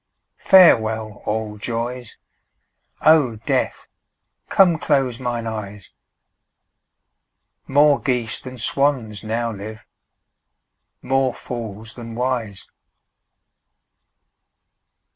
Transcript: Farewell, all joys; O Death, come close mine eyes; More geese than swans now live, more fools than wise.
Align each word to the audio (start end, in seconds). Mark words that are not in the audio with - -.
Farewell, 0.39 1.21
all 1.27 1.59
joys; 1.59 2.17
O 3.03 3.35
Death, 3.35 3.87
come 4.49 4.79
close 4.79 5.19
mine 5.19 5.45
eyes; 5.45 5.91
More 7.67 7.99
geese 8.01 8.39
than 8.39 8.57
swans 8.57 9.23
now 9.23 9.51
live, 9.51 9.85
more 11.03 11.35
fools 11.35 11.93
than 11.93 12.15
wise. 12.15 12.65